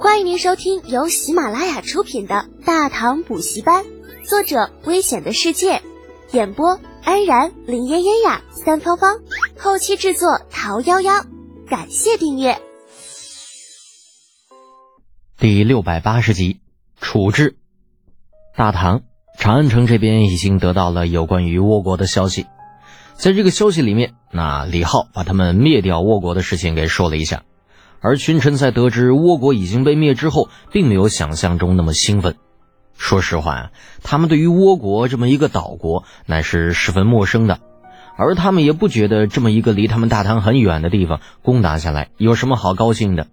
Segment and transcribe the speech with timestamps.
[0.00, 3.84] 欢迎您收听由喜马拉雅出品的《大唐补习班》，
[4.24, 5.82] 作者：危险的世界，
[6.30, 9.18] 演播：安然、林嫣嫣呀、三芳芳，
[9.58, 11.26] 后期制作：桃夭夭。
[11.68, 12.58] 感谢订阅。
[15.36, 16.60] 第六百八十集，
[17.00, 17.56] 处置。
[18.56, 19.02] 大唐
[19.36, 22.46] 长安城这边已经得到了有关于倭国的消息，
[23.16, 27.42] 在这个消息里面，那李浩把他们灭掉倭国的事情给说了一下。
[28.00, 32.36] 而群臣在得知倭国已经被灭之后，并没有想象中那么兴奋。
[32.96, 33.70] 说实话，
[34.02, 37.60] 他们对于倭国这么一个岛国乃是十分陌生的，
[38.16, 43.28] 而他们也不觉得这么一个离他们大唐很远的地方攻打下来有什么好高兴的。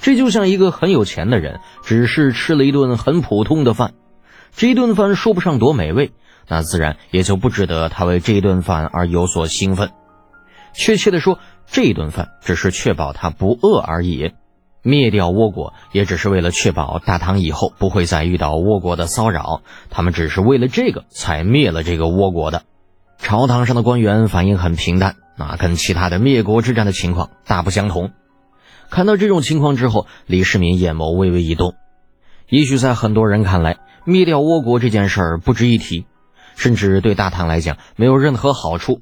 [0.00, 3.94] 这就像一个很有钱的人，只是吃了一顿很普通的饭，
[4.56, 6.10] 这一顿饭说不上多美味，
[6.48, 9.90] 那自然也就不值得他为这一顿饭而有所兴奋。
[10.74, 14.32] 确切的说，这顿饭只是确保他不饿而已。
[14.82, 19.62] 灭掉倭国也只是为了确保大唐以后不会再遇到倭国的骚扰。
[19.90, 22.64] 他们只是为了这个才灭了这个倭国的。
[23.18, 28.10] 朝堂上的官员反应很平淡，那跟其他的灭国之战的情况大不相同。
[28.90, 31.74] 看到这种情况之后，李世民眼眸微微一动。
[32.48, 36.06] 也许在很多人看来，灭掉倭国这件事儿不值一提，
[36.56, 39.00] 甚至对大唐来讲没有任何好处。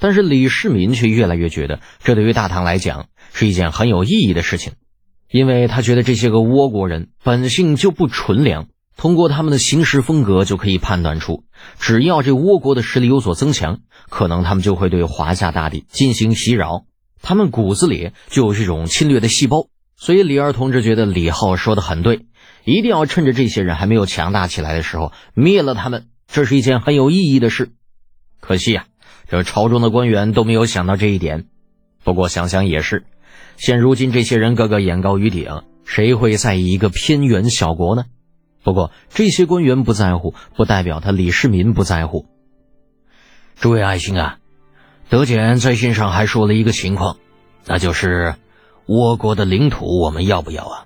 [0.00, 4.72] 但是李世民却越来越觉得，这对于大唐来讲是一件很有意义的事情，
[5.30, 11.44] 因为他觉得这些个倭国人本性就不纯良，通过他们的行事风格就可以判断出，
[11.78, 16.86] 只要这倭国的实力有所增强，可能他们就会对华夏大地进行袭扰，
[17.20, 19.68] 他们骨子里就有这种侵略的细胞。
[19.96, 22.24] 所以李二同志觉得李浩说的很对，
[22.64, 27.72] 一定要趁着这些人还没有强大起来的时候灭了他们，这是一件很有意义的事。
[28.40, 28.86] 可惜呀。
[29.30, 31.46] 这朝中的官员都没有想到这一点，
[32.02, 33.04] 不过想想也是，
[33.56, 38.06] 现如今这些人个个眼高于顶，谁会在意一个偏远小国呢？
[38.64, 42.26] 不过这些官员不在乎，不代表他李世民不在乎。
[43.54, 44.38] 诸位爱卿啊，
[45.08, 47.16] 德简在信上还说了一个情况，
[47.66, 48.34] 那就是
[48.88, 50.84] 倭国的领土我们要不要啊？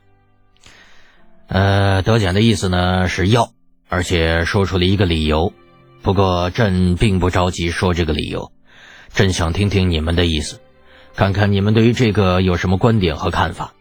[1.47, 3.53] 呃，德简的意思呢是要，
[3.89, 5.55] 而且说出了一个理由。
[6.05, 8.53] 不过朕并不着急说这个理由，
[9.15, 10.61] 朕想听听你们的意思，
[11.17, 13.73] 看看你们对于这个有什么观点和看法。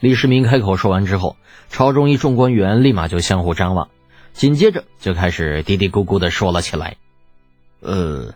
[0.00, 1.36] 李世民开口说完之后，
[1.70, 3.88] 朝中一众官员立马就相互张望，
[4.34, 6.98] 紧接着就开始嘀嘀咕咕的说了起来
[7.80, 8.34] ：“呃，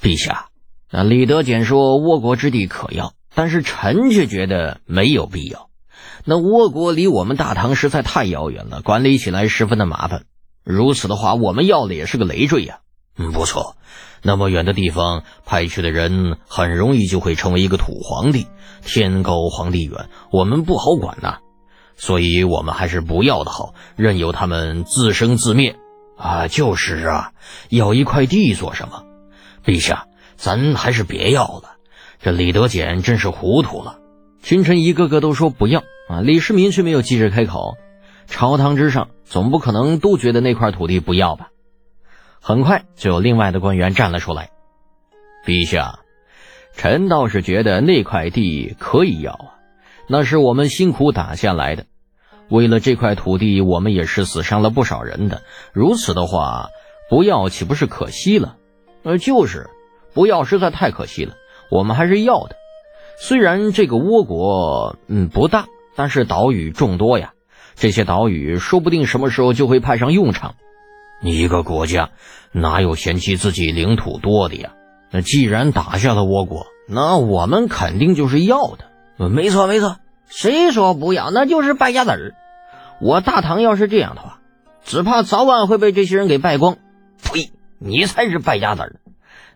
[0.00, 0.46] 陛下，
[0.90, 5.68] 那李德简说倭国之地可要，但是臣却觉得没有必要。
[6.24, 10.24] 那倭国离我们大唐实在太遥远了，管理起来十分的麻烦。”
[10.66, 12.80] 如此的话，我们要的也是个累赘呀。
[13.16, 13.76] 嗯，不错，
[14.22, 18.48] 那么远的地方派去的人，很容易就会成为一个土皇帝，
[18.82, 21.38] 天高皇帝远，我们不好管呐。
[21.96, 25.76] 所以，我们还是不要的好，任由他们自生自灭。
[26.18, 27.32] 啊，就是啊，
[27.68, 29.04] 要一块地做什么？
[29.64, 31.76] 陛下，咱还是别要了。
[32.20, 34.00] 这李德简真是糊涂了。
[34.42, 37.76] 群臣一个个都说不要啊，李世民却没有急着开口。
[38.26, 41.48] 朝堂之上，总不可能都觉得那块土地不要吧？
[42.40, 44.50] 很快就有另外的官员站了出来
[45.44, 46.00] ：“陛下，
[46.74, 49.54] 臣倒是觉得那块地可以要啊，
[50.08, 51.86] 那是我们辛苦打下来的。
[52.48, 55.42] 为了这块土地，我们也是死伤了不少人的。
[55.72, 56.68] 如此的话，
[57.10, 58.56] 不要岂不是可惜了？
[59.02, 59.70] 呃，就是，
[60.14, 61.34] 不要实在太可惜了。
[61.70, 62.56] 我们还是要的。
[63.18, 65.66] 虽然这个倭国，嗯，不大，
[65.96, 67.32] 但是岛屿众多呀。”
[67.76, 70.54] 这些岛屿说不定什么时候就会派上用场。
[71.22, 72.10] 你一个国家
[72.52, 74.72] 哪有嫌弃自己领土多的呀？
[75.10, 79.28] 那既然打下了倭国，那我们肯定就是要的。
[79.28, 79.96] 没错没错，
[80.28, 82.34] 谁说不要那就是败家子儿。
[83.00, 84.40] 我大唐要是这样的话，
[84.84, 86.78] 只怕早晚会被这些人给败光。
[87.22, 87.50] 呸！
[87.78, 89.00] 你才是败家子儿。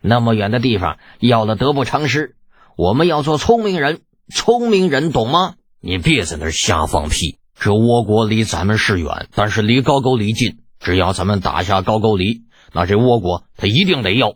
[0.02, 2.36] 那么远的地方要了得不偿失。
[2.76, 4.00] 我们要做聪明人，
[4.32, 5.54] 聪明人懂吗？
[5.80, 7.38] 你别在那儿瞎放屁。
[7.60, 10.60] 这倭国离咱们是远，但是离高句丽近。
[10.78, 14.32] 只要咱们打下高句丽，那这倭国他一定得要。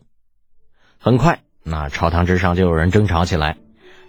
[0.99, 3.57] 很快，那朝堂之上就有人争吵起来，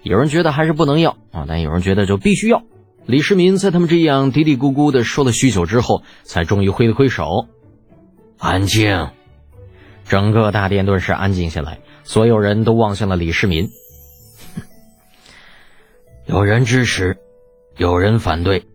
[0.04, 2.64] 有人觉得还是不能要啊，但有人觉得就必须要。
[3.06, 7.48] 李世民在他们这样嘀嘀咕咕的说了许久之后，才终于挥了挥手，
[8.38, 9.12] 安静。
[10.04, 13.70] 整个大殿顿时安静下来，所有人都望向了李世民。
[16.26, 17.16] 有人支持，
[17.78, 18.66] 有人反对。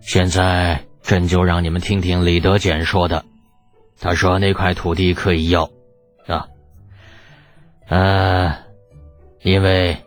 [0.00, 3.24] 现在朕就让你们听听李德俭说的。
[4.00, 5.64] 他说那块土地可以要，
[6.26, 6.46] 啊，
[7.88, 8.56] 呃，
[9.42, 10.04] 因为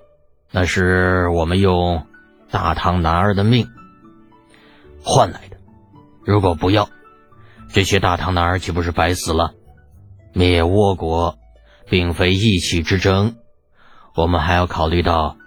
[0.52, 2.08] 那是我们用
[2.50, 3.68] 大唐男儿的命
[5.04, 5.58] 换来的。
[6.26, 6.90] 如果不要，
[7.72, 9.54] 这些大唐男儿岂不是白死了？
[10.34, 11.38] 灭倭国
[11.88, 13.36] 并非一气之争，
[14.16, 15.38] 我们还要考虑到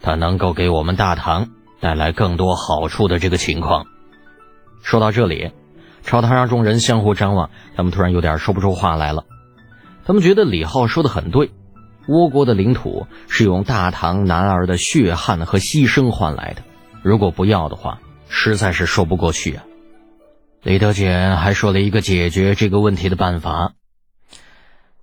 [0.00, 1.50] 他能够给我们大唐
[1.82, 3.86] 带来更多好处的这个情况。
[4.82, 5.50] 说到这里，
[6.04, 9.24] 朝堂上众人相互张望，他们突然有点说不出话来了。
[10.04, 11.50] 他们觉得李浩说的很对，
[12.06, 16.62] 倭国的领土是用大唐男儿的血汗和牺牲换来的，
[17.02, 17.98] 如果不要的话，
[18.28, 19.64] 实在是说不过去啊。
[20.62, 23.72] 李德简还说了一个解决这个问题的办法，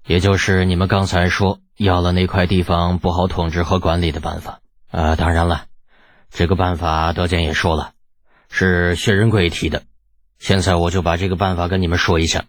[0.08, 4.60] 也就是你们刚才说要了那块地方不好统治和管理的办法。
[4.92, 5.66] 啊，当然了，
[6.32, 7.92] 这个办法德建也说了，
[8.50, 9.84] 是薛仁贵提的。
[10.38, 12.46] 现在我就把这个办法跟你们说一下。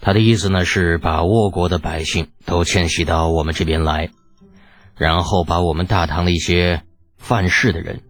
[0.00, 4.10] 他的意思呢是把倭国的百姓都迁徙到我们这边来，
[4.96, 6.82] 然后把我们大唐的一些
[7.16, 8.02] 犯事的人。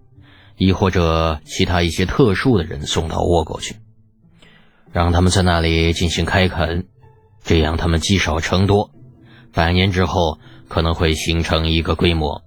[0.57, 3.75] 亦或者其他一些特殊的人送到倭国去，
[4.93, 6.87] 让他们在那里进行开垦，
[7.43, 8.93] 这样他们积少成多，
[9.53, 10.39] 百年之后
[10.69, 12.45] 可能会形成一个规模。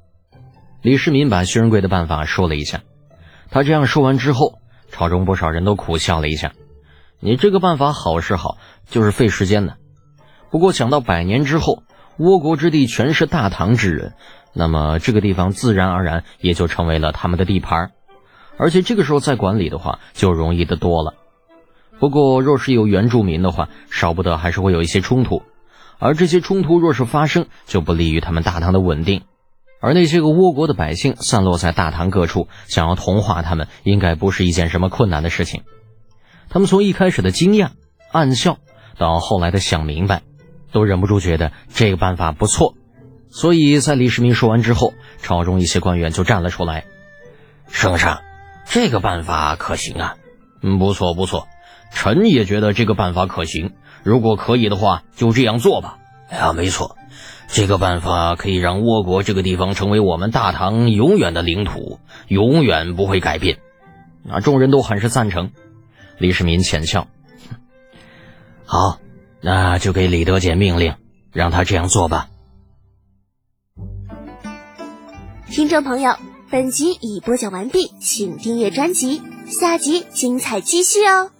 [0.87, 2.79] 李世民把薛仁贵的办法说了一下，
[3.51, 4.53] 他这样说完之后，
[4.89, 6.53] 朝中不少人都苦笑了一下。
[7.19, 9.75] 你这个办法好是好，就是费时间的。
[10.49, 11.83] 不过想到百年之后，
[12.17, 14.13] 倭国之地全是大唐之人，
[14.53, 17.91] 那么这个地方自然而然也就成为了他们的地盘。
[18.57, 21.15] 而且这个时候再管理的话，就容易的多了。
[21.99, 25.43] 不过，若是有原住民的话，少不得还是会有一些冲突。
[25.99, 29.23] 而这些冲突若是发生，就不利于他们大唐的稳定。
[29.79, 35.63] 而那些个倭国的百姓散落在大唐各处，想要同化他们，应该不是一件什么困难的事情。
[36.49, 37.69] 他们从一开始的惊讶、
[38.11, 38.57] 暗笑，
[38.97, 40.21] 到后来的想明白，
[40.71, 42.75] 都忍不住觉得这个办法不错。
[43.29, 46.85] 所以在李世民说完之后，朝中一些官员就站了出来
[47.69, 48.21] ：“圣上。”
[48.69, 50.15] 这个办法可行啊，
[50.61, 51.47] 嗯，不错不错，
[51.93, 53.75] 臣也觉得这个办法可行。
[54.03, 55.97] 如果可以的话，就这样做吧。
[56.29, 56.97] 哎呀，没错，
[57.47, 63.59] 这个办法可以让倭国这个地方成为我们大唐永远的领土，永远不会改变。
[64.29, 65.51] 啊，众人都很是赞成。
[66.17, 67.07] 李世民浅笑，
[68.65, 68.99] 好，
[69.41, 70.95] 那就给李德俭命令，
[71.31, 72.29] 让他这样做吧。
[75.49, 76.15] 听众朋友。
[76.49, 81.36] 本集已播讲完毕，请订阅专辑，下集精彩继续哦。